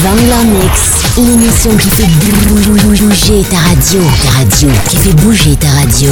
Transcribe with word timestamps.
Vanilla 0.00 0.42
Mix, 0.44 1.16
l'émission 1.18 1.70
qui 1.76 1.90
fait 1.90 2.06
bouger 2.06 3.44
ta 3.50 3.58
radio, 3.58 4.00
ta 4.22 4.30
radio, 4.38 4.68
qui 4.88 4.96
fait 4.96 5.12
bouger 5.14 5.56
ta 5.56 5.68
radio. 5.68 6.10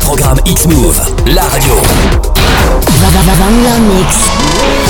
Programme 0.00 0.40
X-Move, 0.46 1.00
la 1.26 1.42
radio. 1.42 1.74
Vanilla 3.38 3.78
Mix. 3.78 4.83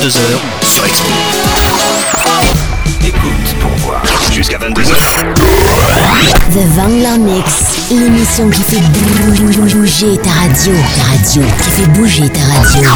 22h 0.00 0.66
sur 0.66 0.86
Expo. 0.86 1.10
Écoute 3.04 3.20
pour 3.60 3.70
voir. 3.86 4.02
Jusqu'à 4.32 4.56
22h. 4.56 4.94
The 6.54 6.74
Vanilla 6.74 7.18
Mix, 7.18 7.52
l'émission 7.90 8.48
qui 8.48 8.62
fait 8.62 8.80
bouger 9.74 10.16
ta 10.16 10.30
radio. 10.30 10.72
Ta 10.96 11.02
radio, 11.04 11.42
qui 11.62 11.70
fait 11.70 11.88
bouger 11.88 12.28
ta 12.30 12.40
radio. 12.40 12.88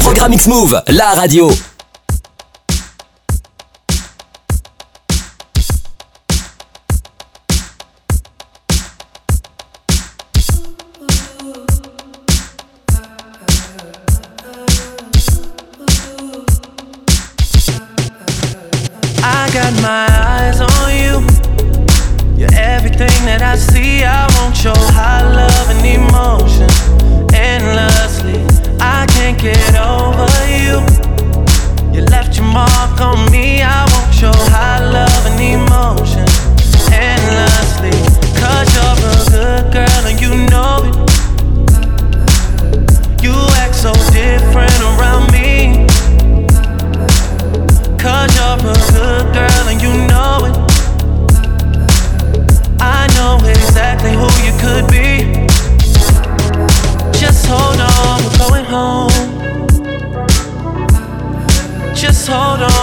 Programme 0.00 0.32
X-Move, 0.32 0.82
la 0.88 1.10
radio. 1.10 1.52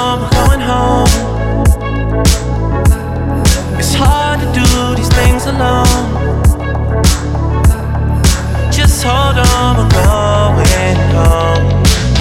home, 0.06 0.22
I'm 0.24 0.32
going 0.40 0.64
home. 0.72 1.14
It's 3.80 3.94
hard 3.94 4.40
to 4.42 4.48
do 4.62 4.68
these 4.96 5.12
things 5.20 5.46
alone. 5.54 6.06
Just 8.72 9.04
hold 9.04 9.38
on, 9.58 9.74
I'm 9.82 9.90
going 10.04 11.00
home. 11.16 11.66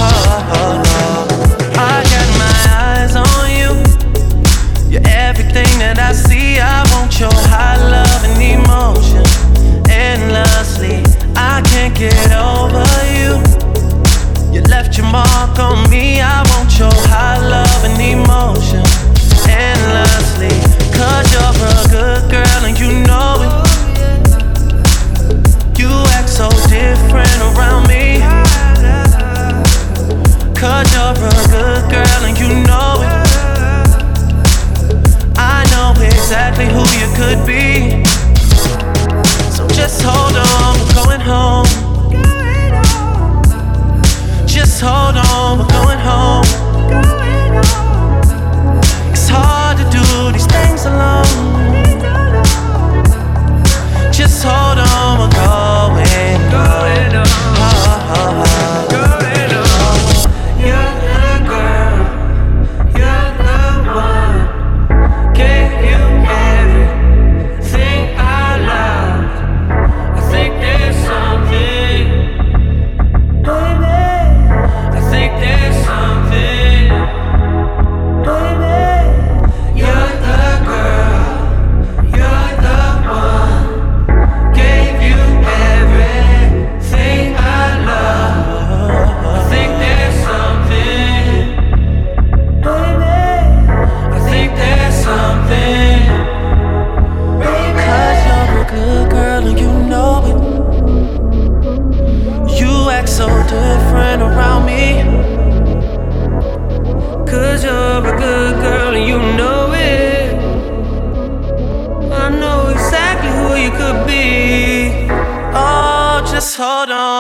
Oh, 0.01 0.51
oh, 0.61 0.83
oh. 0.87 1.23
I 1.91 1.97
got 2.13 2.29
my 2.45 2.59
eyes 2.87 3.15
on 3.27 3.47
you. 3.59 3.73
You're 4.91 5.09
everything 5.27 5.73
that 5.83 5.99
I 5.99 6.13
see. 6.13 6.61
I 6.61 6.81
want 6.93 7.13
your 7.21 7.37
high 7.53 7.81
love 7.95 8.23
and 8.29 8.41
emotion 8.57 9.25
endlessly. 9.91 11.03
I 11.37 11.61
can't 11.71 11.95
get 11.97 12.34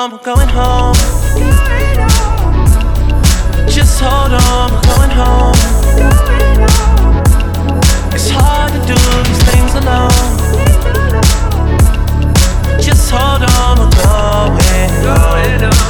on, 0.04 0.10
we're 0.10 0.18
going 0.18 0.48
home. 0.48 0.94
Just 3.68 4.00
hold 4.00 4.32
on, 4.32 4.72
we're 4.72 4.82
going 4.94 5.10
home. 5.10 5.54
It's 8.12 8.28
hard 8.30 8.72
to 8.72 8.78
do 8.86 8.94
these 9.28 9.42
things 9.50 9.74
alone. 9.74 10.10
Just 12.80 13.10
hold 13.10 13.42
on, 13.42 13.78
we're 13.78 13.90
going, 14.02 15.72
home. 15.72 15.83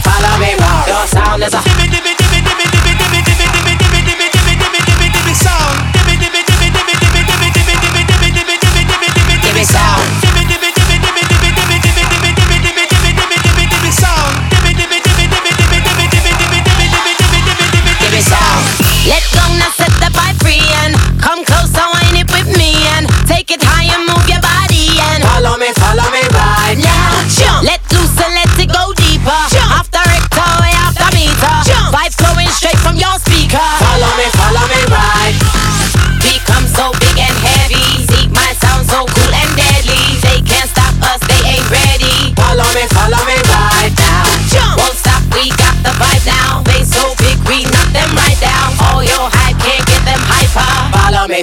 follow 0.00 0.38
me 0.38 0.54
round. 0.54 0.86
Your 0.86 1.06
sound 1.06 1.42
is 1.42 1.54
a 1.54 1.67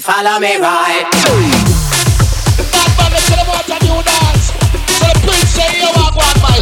Follow 0.06 0.38
me, 0.38 0.54
right. 0.62 1.02
Bad 1.02 2.90
man, 2.94 3.10
let's 3.10 3.26
get 3.26 3.42
about 3.42 3.66
a 3.66 3.78
new 3.82 3.98
dance. 4.06 4.54
So 5.02 5.10
the 5.10 5.18
prince 5.26 5.50
say, 5.50 5.66
you 5.82 5.90
walk 5.98 6.14
one? 6.14 6.62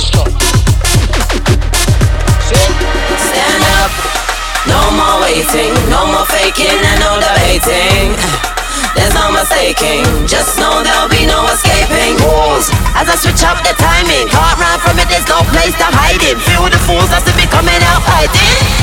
Stand 3.19 3.63
up. 3.83 3.91
No 4.63 4.79
more 4.95 5.27
waiting, 5.27 5.75
no 5.91 6.07
more 6.07 6.23
faking 6.31 6.71
and 6.71 7.03
no 7.03 7.19
debating. 7.19 8.15
There's 8.95 9.11
no 9.11 9.27
mistaking, 9.35 10.07
just 10.23 10.55
know 10.55 10.79
there'll 10.79 11.11
be 11.11 11.27
no 11.27 11.43
escaping. 11.51 12.15
Moves 12.23 12.71
as 12.95 13.11
I 13.11 13.15
switch 13.19 13.43
up 13.43 13.59
the 13.59 13.75
timing. 13.75 14.31
Can't 14.31 14.55
run 14.55 14.79
from 14.79 14.95
it, 15.03 15.11
there's 15.11 15.27
no 15.27 15.43
place 15.51 15.75
to 15.83 15.87
hide 15.91 16.23
it. 16.23 16.39
Feel 16.47 16.71
the 16.71 16.79
fools 16.87 17.11
as 17.11 17.27
if 17.27 17.35
it 17.35 17.51
coming 17.51 17.83
out 17.91 18.07
fighting. 18.07 18.82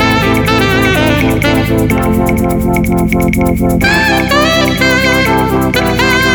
Thank 2.73 3.81
you. 6.25 6.30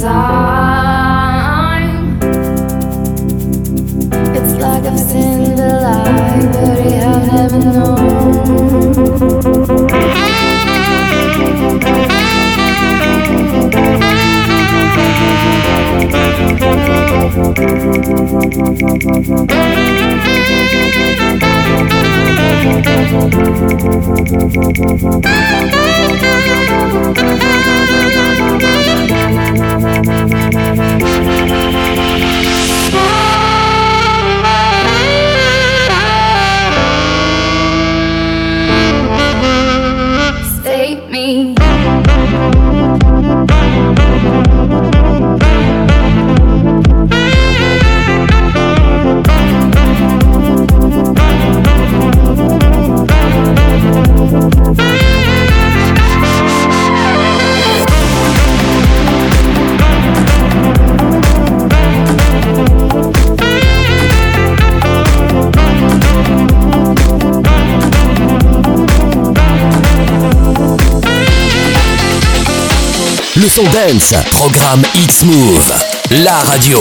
Time? 0.00 1.82
It's 4.34 4.54
like 4.54 4.84
I've 4.84 4.98
seen 4.98 5.56
the 5.56 5.80
light, 5.82 6.48
but 6.52 6.78
I 6.78 6.90
have 7.00 7.26
never 7.32 7.58
known. 7.58 8.02
Son 73.54 73.64
dance, 73.64 74.14
programme 74.30 74.80
X-Move, 74.94 75.74
la 76.22 76.38
radio. 76.38 76.80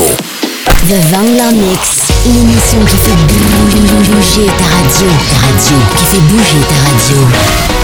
The 0.88 0.94
Vangler 1.12 1.52
Mix, 1.54 2.14
l'émission 2.26 2.80
qui 2.86 2.96
fait 2.96 3.16
bouger 3.28 4.46
ta 4.46 4.64
radio. 4.64 5.08
Ta 5.30 5.48
radio, 5.48 5.78
qui 5.98 6.06
fait 6.06 6.22
bouger 6.30 6.62
ta 6.70 6.76
radio. 6.90 7.81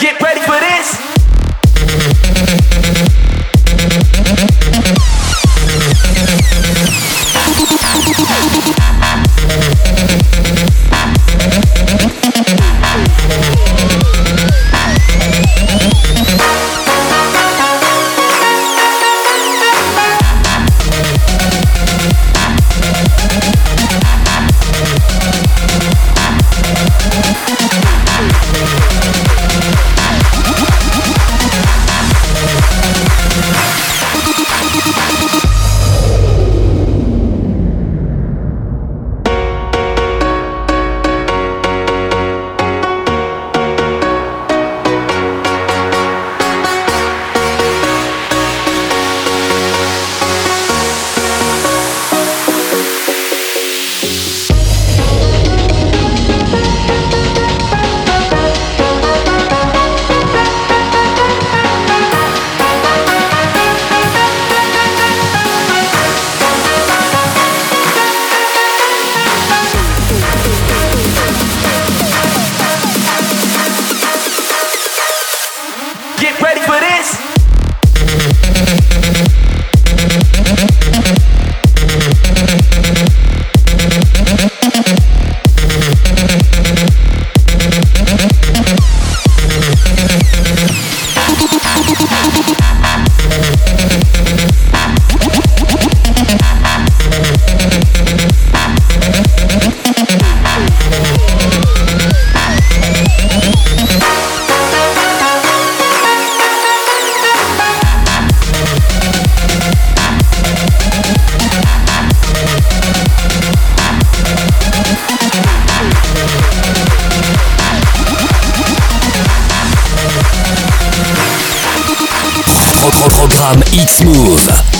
Get 0.00 0.18
ready 0.22 0.40
for 0.40 0.58
this. 0.58 1.19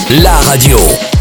La 0.09 0.39
radio. 0.41 1.20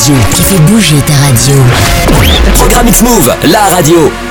Radio, 0.00 0.14
qui 0.32 0.42
fait 0.42 0.60
bouger 0.60 0.96
ta 1.06 1.12
radio. 1.26 1.54
Programme 2.54 2.88
X-Move, 2.88 3.34
la 3.44 3.60
radio. 3.76 4.29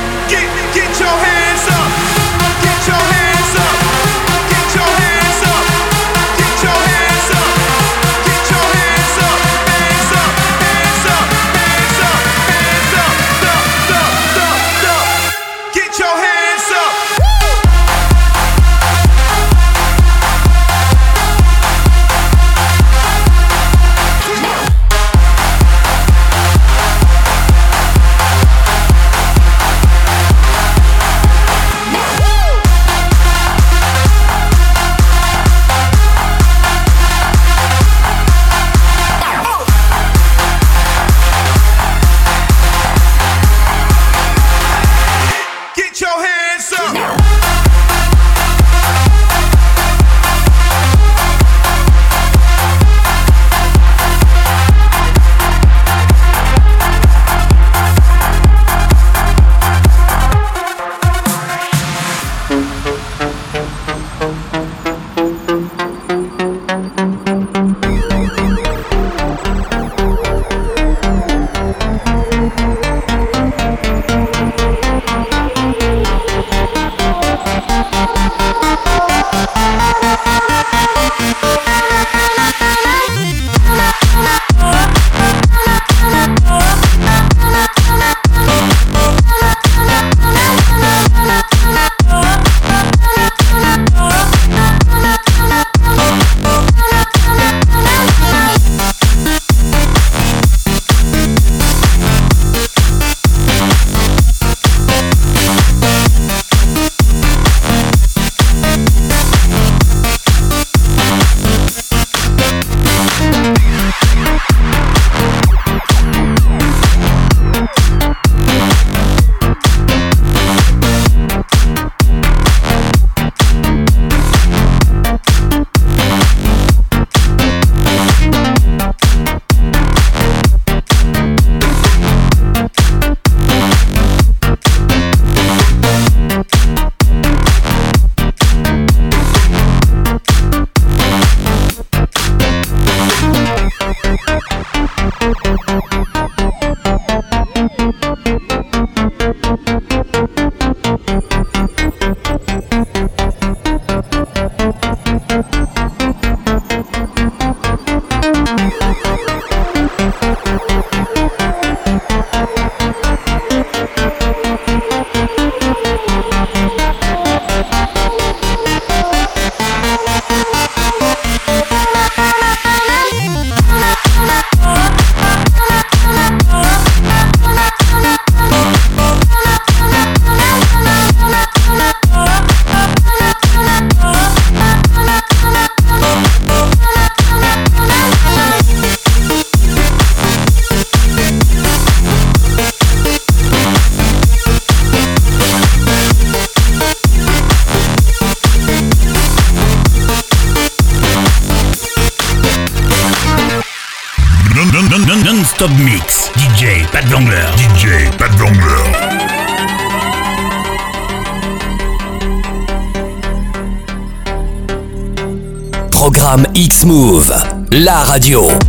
radio. 218.10 218.69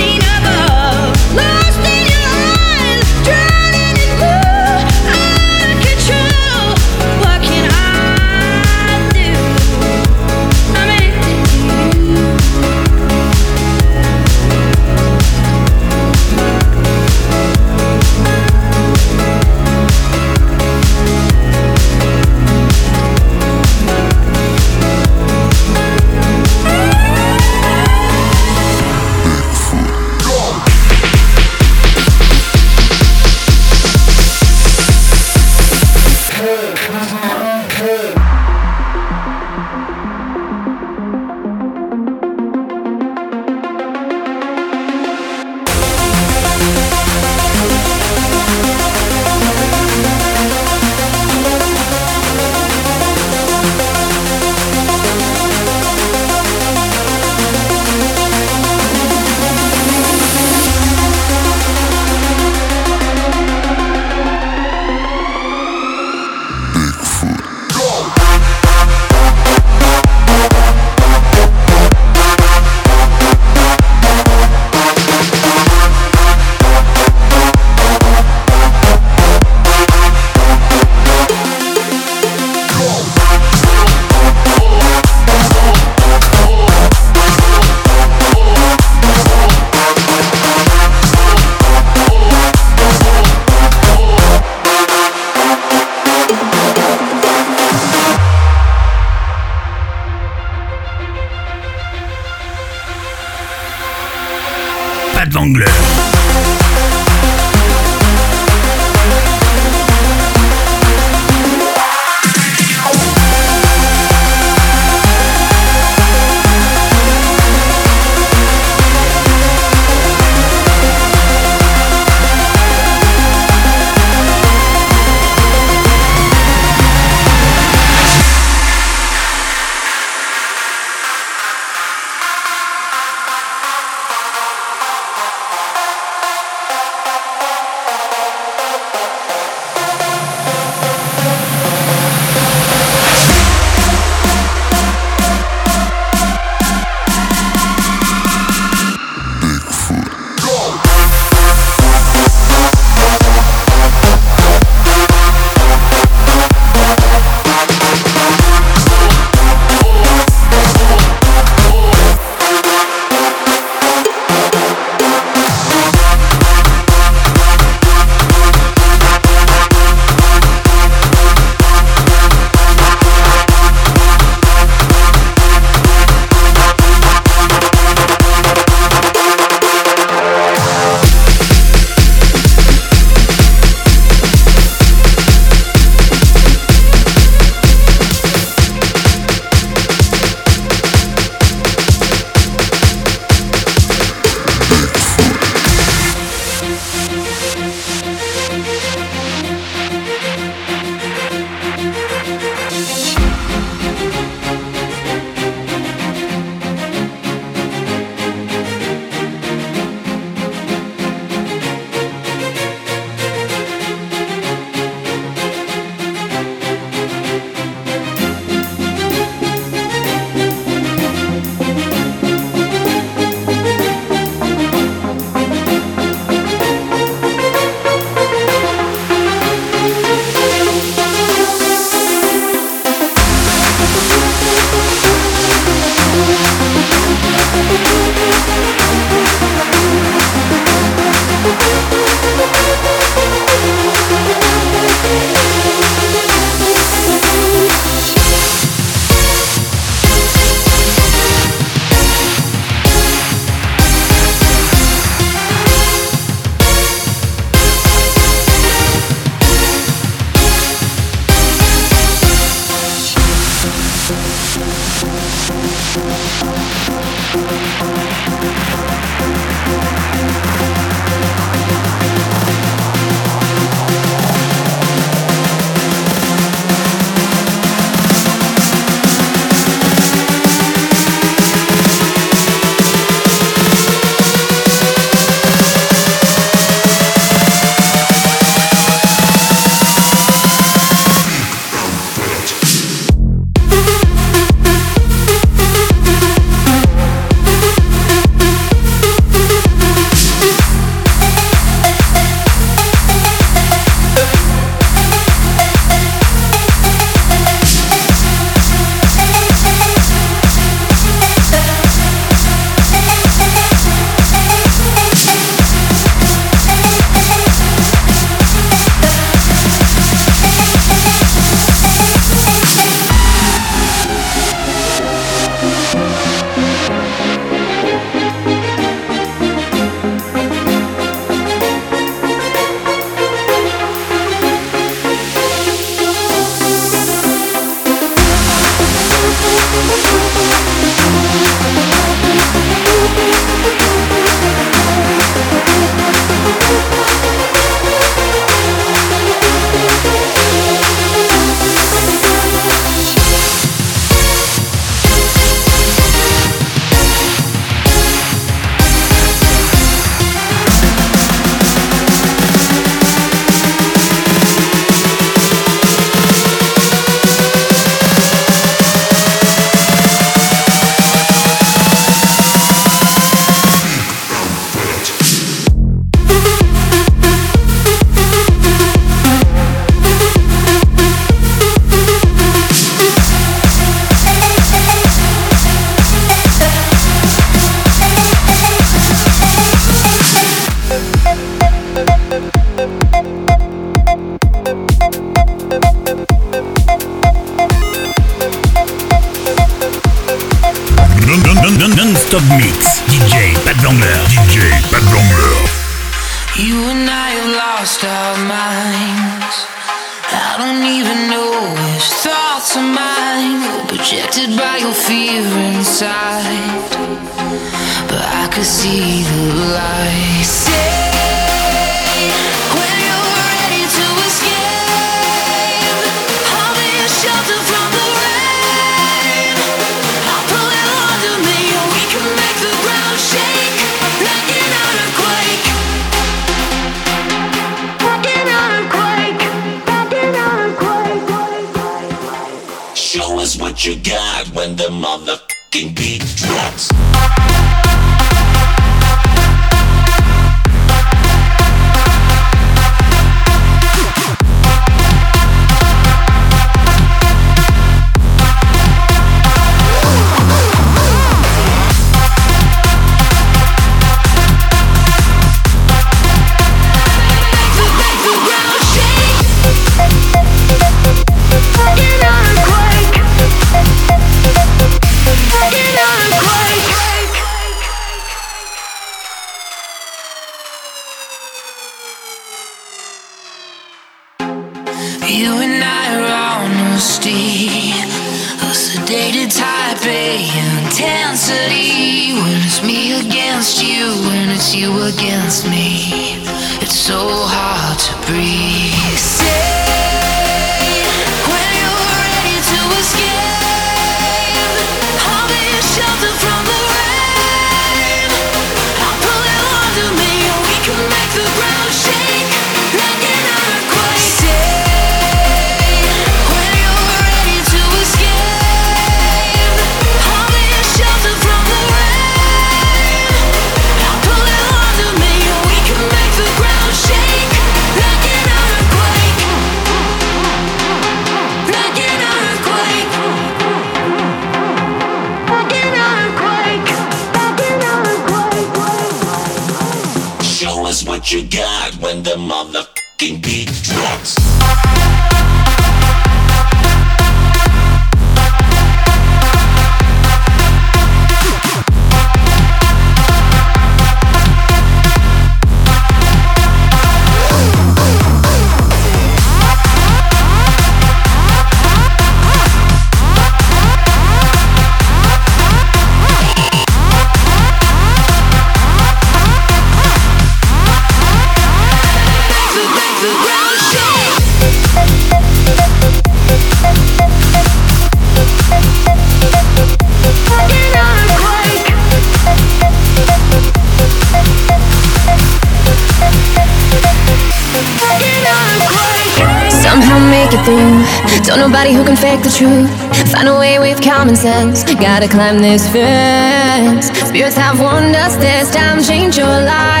Nobody 591.61 591.93
who 591.93 592.03
can 592.03 592.15
fake 592.15 592.41
the 592.41 592.49
truth. 592.49 592.89
Find 593.31 593.47
a 593.47 593.55
way 593.55 593.77
with 593.77 594.01
common 594.01 594.35
sense. 594.35 594.83
Gotta 594.83 595.27
climb 595.27 595.59
this 595.59 595.87
fence. 595.87 597.15
Spirits 597.29 597.55
have 597.55 597.79
warned 597.79 598.15
us 598.15 598.35
this 598.37 598.71
time. 598.71 598.99
Change 599.03 599.37
your 599.37 599.45
life. 599.45 600.00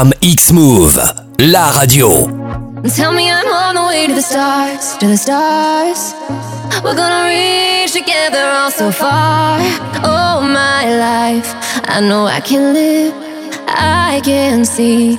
Programme 0.00 0.14
X-Move, 0.22 0.98
la 1.40 1.70
radio. 1.78 2.24
Tell 2.96 3.12
me 3.12 3.30
I'm 3.30 3.46
on 3.52 3.74
the 3.74 3.82
way 3.82 4.06
to 4.06 4.14
the 4.14 4.22
stars, 4.22 4.96
to 4.96 5.06
the 5.06 5.16
stars. 5.18 6.14
We're 6.82 6.94
gonna 6.94 7.28
reach 7.28 7.92
together 7.92 8.40
all 8.40 8.70
so 8.70 8.90
far. 8.90 9.58
Oh, 10.02 10.40
my 10.40 10.88
life, 10.96 11.54
I 11.84 12.00
know 12.00 12.24
I 12.24 12.40
can 12.40 12.72
live, 12.72 13.12
I 13.68 14.22
can 14.24 14.64
see, 14.64 15.18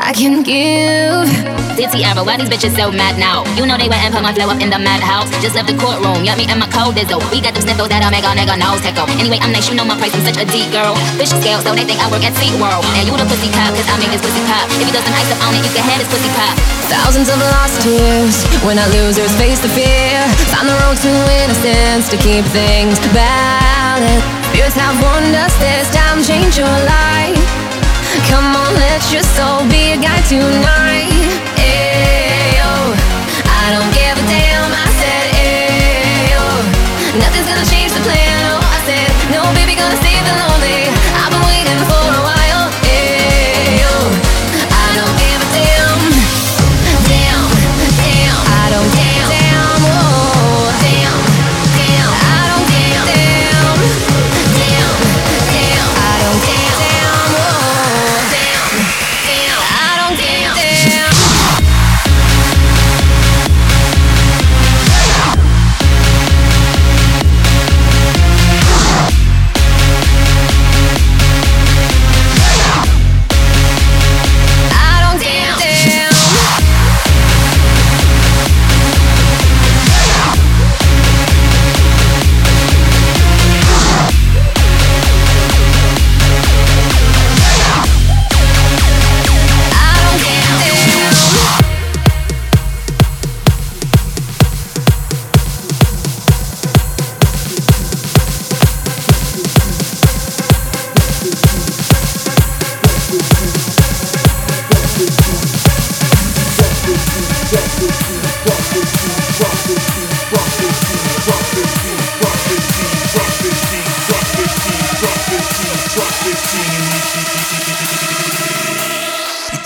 I 0.00 0.10
can 0.12 0.42
give. 0.42 1.30
City 1.74 2.06
era, 2.06 2.22
why 2.22 2.38
these 2.38 2.50
bitches 2.50 2.74
so 2.74 2.90
mad 2.90 3.18
now? 3.18 3.42
You 3.58 3.66
know 3.66 3.74
they 3.78 3.90
went 3.90 4.02
and 4.02 4.14
put 4.14 4.22
my 4.22 4.34
flow 4.34 4.50
up 4.50 4.62
in 4.62 4.70
the 4.70 4.78
madhouse. 4.78 5.30
Just 5.42 5.54
left 5.54 5.70
the 5.70 5.76
courtroom, 5.78 6.22
yup 6.22 6.38
me 6.38 6.46
and 6.46 6.58
my 6.58 6.70
cold 6.70 6.94
dizzle. 6.94 7.18
We 7.30 7.42
got 7.42 7.54
them 7.54 7.66
sniffles 7.66 7.90
that'll 7.90 8.10
make 8.10 8.26
a 8.26 8.30
nigga 8.34 8.54
nose 8.58 8.82
tickle. 8.82 9.06
Anyway, 9.18 9.38
I'm 9.42 9.50
nice, 9.50 9.66
you 9.70 9.74
know 9.74 9.86
my 9.86 9.98
price, 9.98 10.14
I'm 10.14 10.22
such 10.22 10.38
a 10.38 10.46
deep 10.46 10.70
girl. 10.70 10.94
Fish 11.18 11.34
scale, 11.34 11.62
so 11.62 11.74
they 11.74 11.86
think 11.86 11.98
I 12.02 12.06
work 12.10 12.22
at 12.22 12.34
SeaWorld. 12.38 12.86
And 12.98 13.06
you 13.06 13.14
the 13.14 13.26
pussy 13.26 13.50
cop, 13.54 13.74
cause 13.74 13.86
I 13.90 13.94
make 13.98 14.14
his 14.14 14.22
pussy 14.22 14.42
pop. 14.46 14.66
If 14.78 14.86
you 14.86 14.94
doesn't 14.94 15.14
ice 15.14 15.30
up 15.34 15.40
on 15.46 15.54
it, 15.54 15.62
you 15.62 15.72
can 15.74 15.84
have 15.86 16.00
his 16.02 16.10
pussy 16.10 16.30
pop. 16.38 16.54
Thousands 16.90 17.28
of 17.30 17.38
lost 17.38 17.82
tears 17.82 18.34
when 18.66 18.78
our 18.78 18.90
losers 18.94 19.30
face 19.38 19.58
the 19.62 19.70
fear. 19.74 20.18
Find 20.54 20.66
the 20.70 20.76
road 20.86 20.98
to 21.02 21.12
innocence 21.42 22.10
to 22.10 22.16
keep 22.18 22.46
things 22.54 22.98
balanced. 23.10 24.26
Spirits 24.54 24.78
have 24.78 24.94
warned 25.02 25.34
us 25.34 25.54
this 25.58 25.90
time, 25.90 26.22
change 26.22 26.54
your 26.58 26.70
life. 26.86 27.43
Come 28.30 28.56
on, 28.56 28.74
let 28.74 29.02
your 29.12 29.22
soul 29.36 29.60
be 29.68 29.92
a 29.92 29.96
guide 29.96 30.24
tonight. 30.28 31.10
Ayo. 31.56 32.72
I 33.46 33.64
don't 33.74 33.90
give 33.94 34.03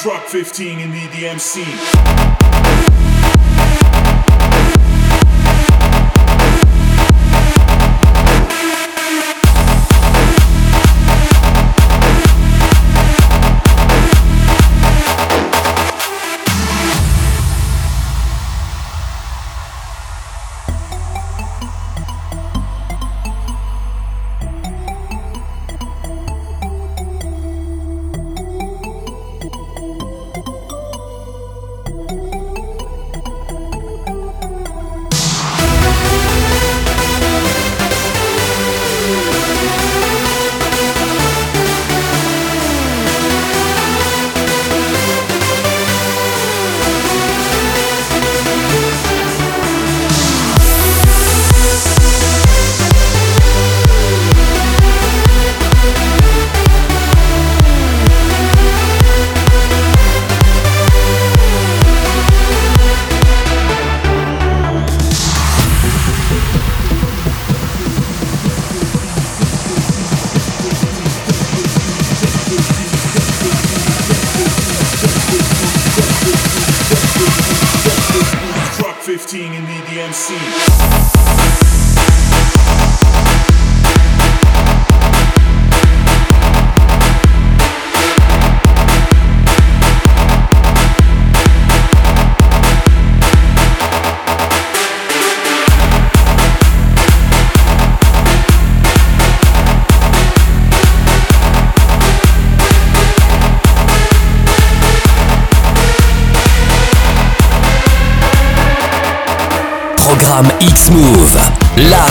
Drop 0.03 0.28
15 0.28 0.78
in 0.78 0.92
the 0.92 1.09
DMC. 1.09 2.47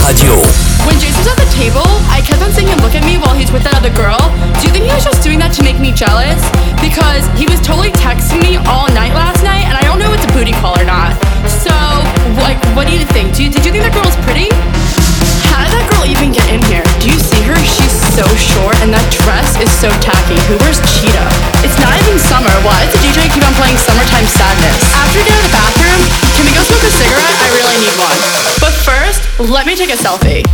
Radio. 0.08 0.40
When 0.88 0.96
Jason 1.04 1.20
was 1.20 1.28
at 1.28 1.36
the 1.36 1.52
table, 1.52 1.84
I 2.08 2.24
kept 2.24 2.40
on 2.40 2.56
seeing 2.56 2.72
him 2.72 2.80
look 2.80 2.96
at 2.96 3.04
me 3.04 3.20
while 3.20 3.36
he's 3.36 3.52
with 3.52 3.68
that 3.68 3.76
other 3.76 3.92
girl. 3.92 4.16
Do 4.60 4.62
you 4.64 4.72
think 4.72 4.88
he 4.88 4.94
was 4.96 5.04
just 5.04 5.20
doing 5.20 5.36
that 5.44 5.52
to 5.60 5.62
make 5.68 5.84
me 5.84 5.92
jealous? 5.92 6.40
Because 6.80 7.28
he 7.36 7.44
was 7.44 7.60
totally 7.60 7.92
texting 8.00 8.40
me 8.40 8.56
all 8.72 8.88
night 8.96 9.12
last 9.12 9.44
night, 9.44 9.68
and 9.68 9.76
I 9.76 9.84
don't 9.84 10.00
know 10.00 10.08
if 10.16 10.24
it's 10.24 10.28
a 10.28 10.34
booty 10.34 10.56
call 10.64 10.80
or 10.80 10.88
not. 10.88 11.12
So, 11.44 11.76
like, 12.40 12.56
what 12.72 12.88
do 12.88 12.96
you 12.96 13.04
think? 13.12 13.36
Do 13.36 13.44
you, 13.44 13.52
did 13.52 13.68
you 13.68 13.72
think 13.76 13.84
that 13.84 13.92
girl 13.92 14.08
was 14.08 14.16
pretty? 14.24 14.48
How 15.52 15.68
did 15.68 15.76
that 15.76 15.86
girl 15.92 16.08
even 16.08 16.32
get 16.32 16.48
in 16.48 16.64
here? 16.72 16.88
Do 17.04 17.12
you 17.12 17.20
see 17.20 17.44
her? 17.44 17.60
She's 17.60 17.96
so 18.16 18.24
short, 18.40 18.80
and 18.80 18.96
that 18.96 19.04
dress 19.12 19.60
is 19.60 19.68
so 19.76 19.92
tacky. 20.00 20.40
Who 20.48 20.56
wears 20.64 20.80
cheetah? 20.88 21.30
It's 21.68 21.76
not 21.84 21.92
even 22.08 22.16
summer. 22.16 22.54
Why 22.64 22.80
does 22.88 22.96
the 22.96 23.02
DJ 23.04 23.28
keep 23.28 23.44
on 23.44 23.52
playing 23.60 23.76
Summertime 23.76 24.28
Sadness? 24.32 24.88
After 24.96 25.20
we 25.20 25.28
get 25.28 25.36
out 25.36 25.44
of 25.44 25.48
the 25.52 25.56
bathroom, 25.58 26.27
can 26.38 26.46
we 26.46 26.54
go 26.54 26.62
smoke 26.62 26.86
a 26.86 26.92
cigarette? 26.94 27.34
I 27.42 27.50
really 27.58 27.78
need 27.82 27.98
one. 27.98 28.14
But 28.62 28.74
first, 28.86 29.26
let 29.50 29.66
me 29.66 29.76
take 29.76 29.90
a 29.90 29.98
selfie. 29.98 30.46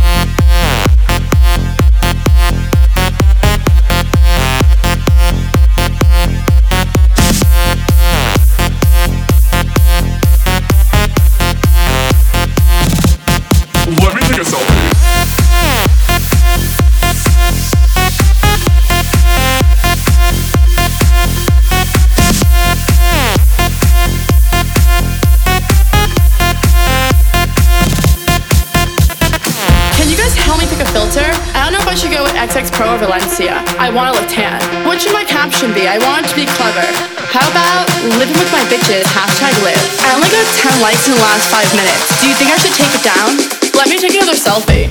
Want 33.94 34.10
to 34.10 34.14
look 34.18 34.28
tan. 34.28 34.58
What 34.82 34.98
should 34.98 35.14
my 35.14 35.22
caption 35.22 35.70
be? 35.70 35.86
I 35.86 36.02
want 36.02 36.26
it 36.26 36.34
to 36.34 36.36
be 36.36 36.50
clever. 36.58 36.82
How 37.30 37.46
about 37.46 37.86
living 38.18 38.34
with 38.34 38.50
my 38.50 38.62
bitches, 38.66 39.06
hashtag 39.14 39.54
live. 39.62 39.78
I 40.02 40.18
only 40.18 40.28
got 40.34 40.42
10 40.50 40.82
likes 40.82 41.06
in 41.06 41.14
the 41.14 41.22
last 41.22 41.46
5 41.54 41.62
minutes. 41.78 42.02
Do 42.18 42.26
you 42.26 42.34
think 42.34 42.50
I 42.50 42.58
should 42.58 42.74
take 42.74 42.90
it 42.90 43.06
down? 43.06 43.38
Let 43.78 43.86
me 43.86 43.96
take 43.96 44.18
another. 44.18 44.34
Selfie, 44.34 44.90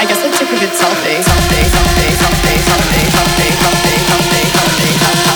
I 0.00 0.06
guess 0.06 0.24
I 0.24 0.30
took 0.32 0.48
a 0.48 0.58
good 0.58 0.72
selfie. 0.72 1.20
Selfie, 1.20 1.60
selfie, 1.68 2.08
selfie, 2.16 2.56
selfie, 2.64 3.04
selfie, 3.12 3.52
selfie, 3.60 3.98
selfie, 4.08 4.46
selfie. 4.48 4.96
Let 5.04 5.29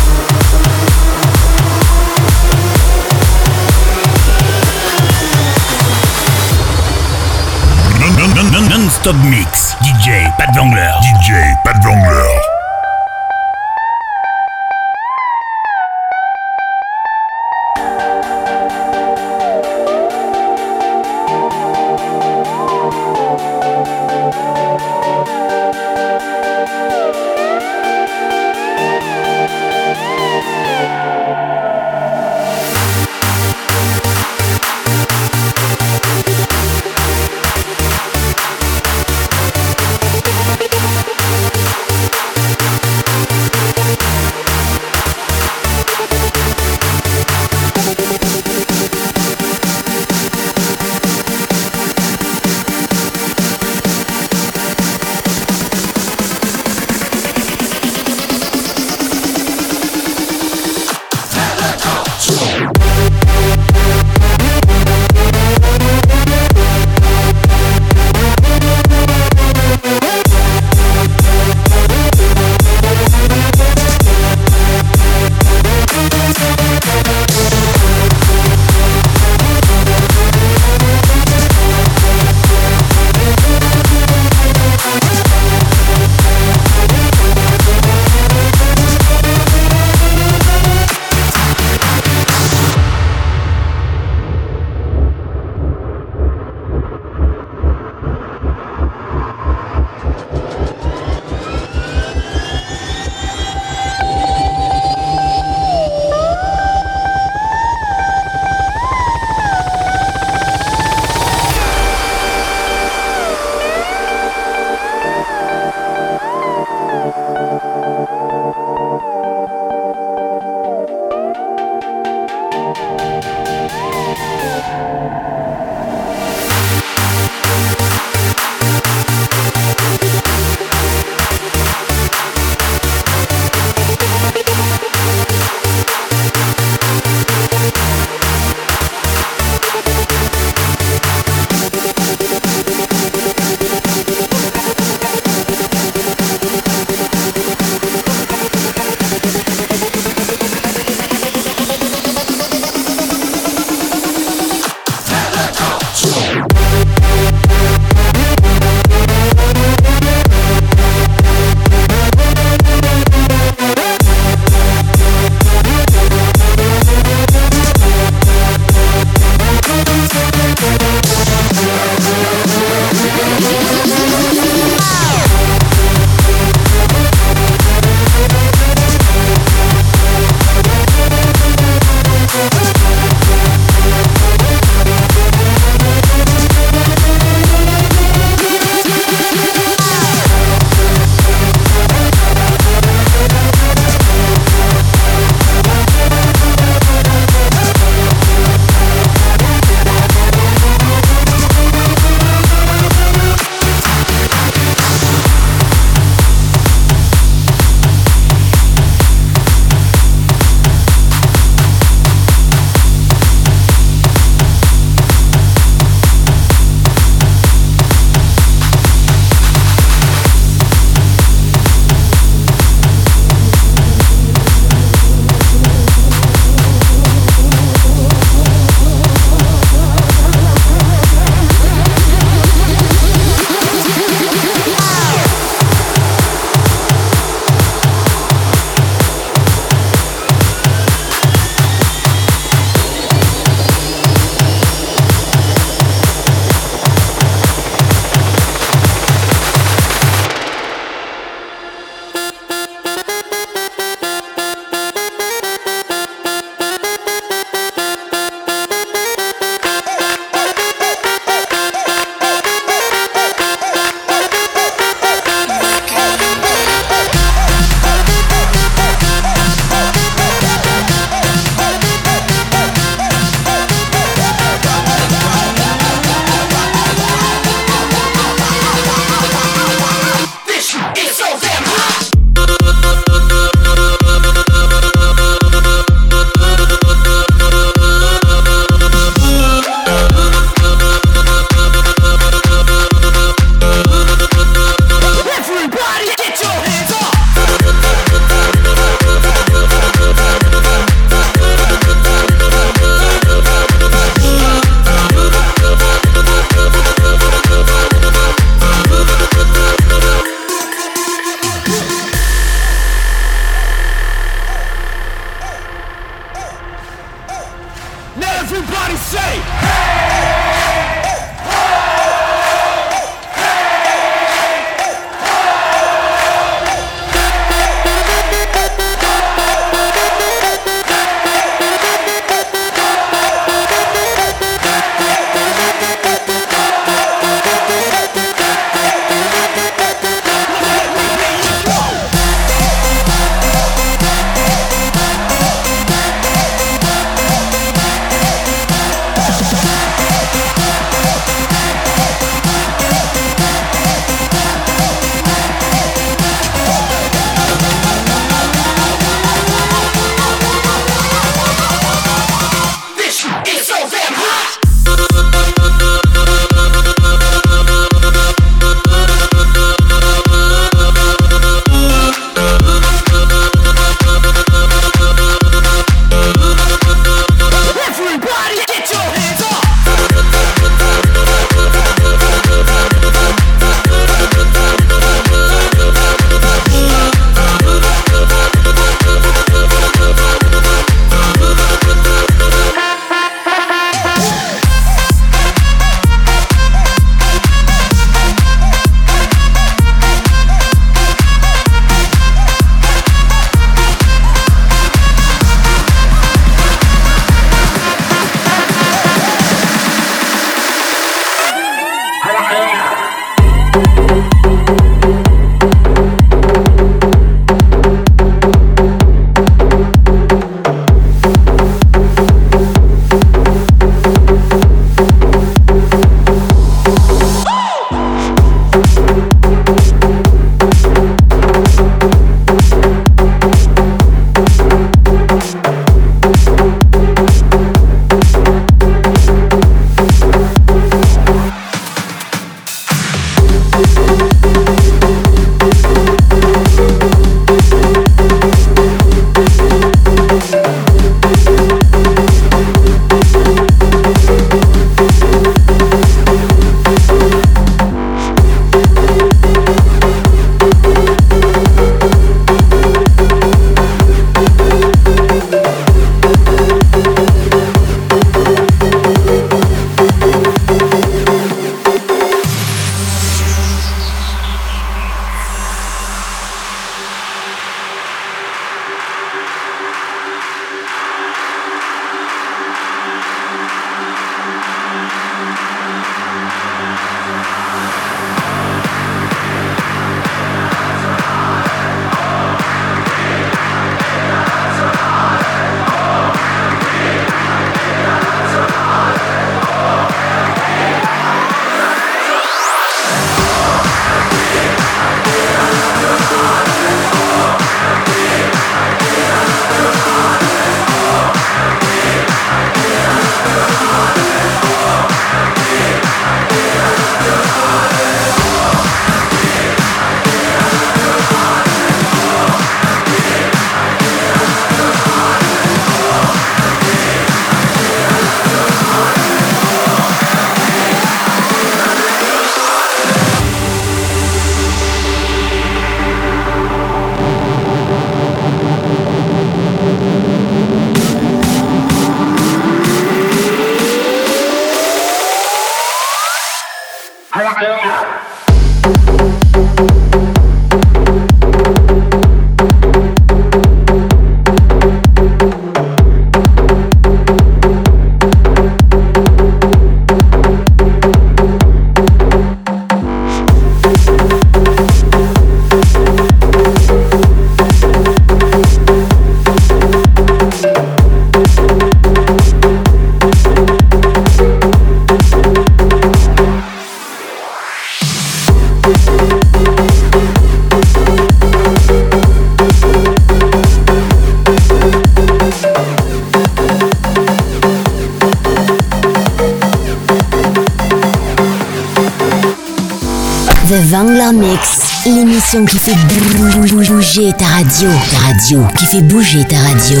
radio. 597.56 597.88
Ta 598.10 598.18
radio, 598.18 598.66
qui 598.76 598.86
fait 598.86 599.02
bouger 599.02 599.44
ta 599.44 599.58
radio. 599.58 600.00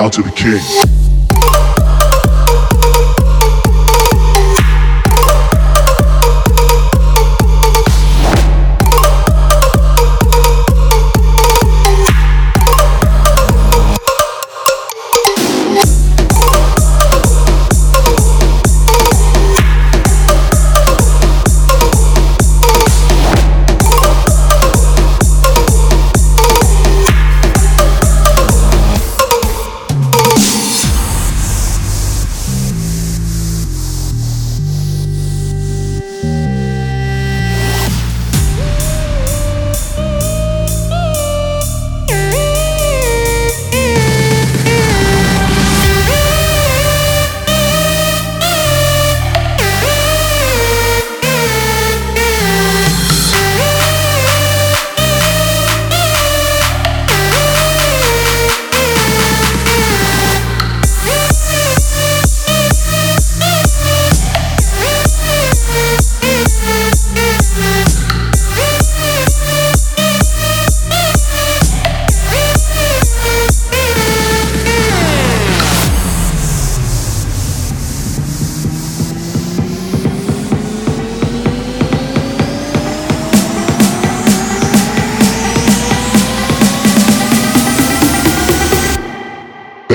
bow 0.00 0.08
to 0.08 0.22
the 0.22 0.30
king. 0.30 0.99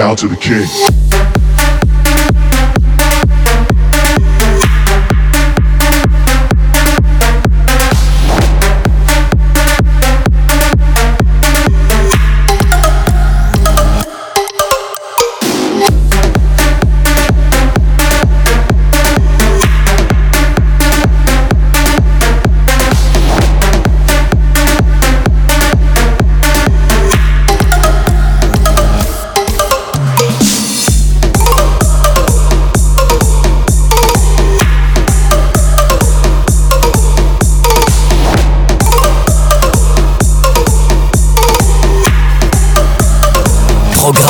Out 0.06 0.20
to 0.20 0.28
the 0.28 0.36
king. 0.36 1.05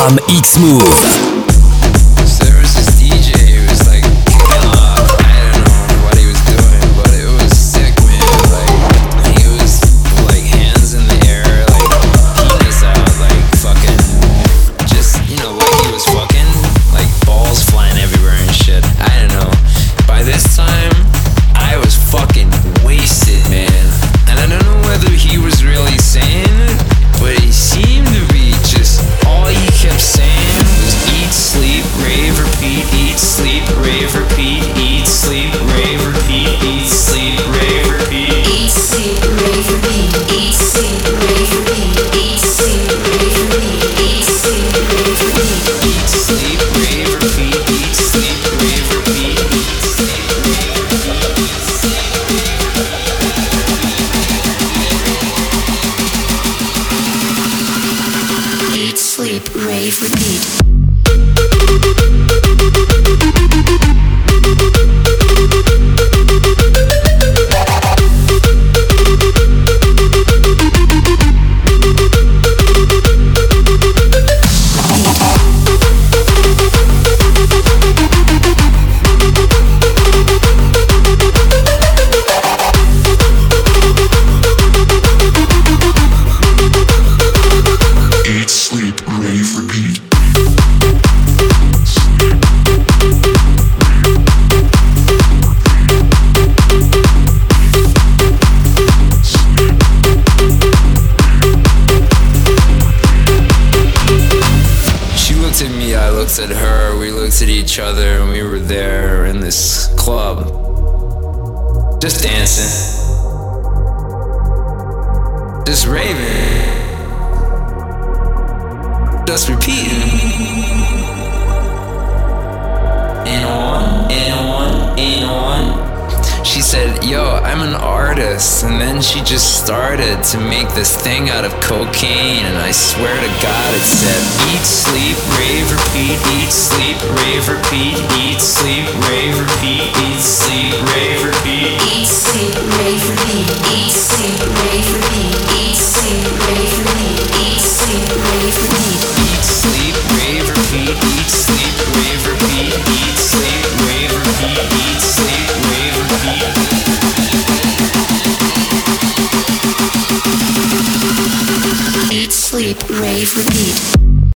on 0.06 0.18
X 0.28 0.56
Move. 0.56 1.25